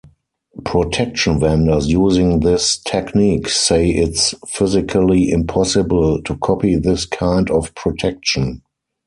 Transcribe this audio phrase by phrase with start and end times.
[0.65, 8.63] Protection-vendors using this technique say it's "physically impossible" to copy this kind of protection.